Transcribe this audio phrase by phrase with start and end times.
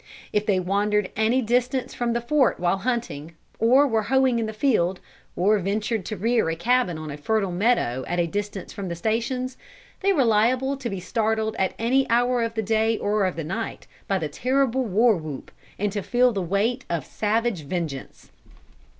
[0.33, 4.51] If they wandered any distance from the fort while hunting, or were hoeing in the
[4.51, 4.99] field,
[5.35, 8.95] or ventured to rear a cabin on a fertile meadow at a distance from the
[8.95, 9.57] stations,
[9.99, 13.43] they were liable to be startled at any hour of the day or of the
[13.43, 18.31] night by the terrible war whoop, and to feel the weight of savage vengeance.